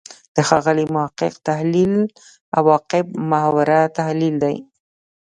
د 0.35 0.37
ښاغلي 0.47 0.85
محق 0.93 1.19
تحلیل 1.47 1.93
«عواقب 2.57 3.05
محوره» 3.31 3.79
تحلیل 3.97 4.35
دی. 4.43 4.55